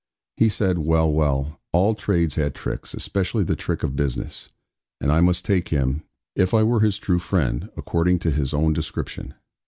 [0.35, 4.49] He said, 'Well, well; all trades had tricks, especially the trick of business;
[4.99, 6.01] and I must take him
[6.35, 9.35] if I were his true friend according to his own description.'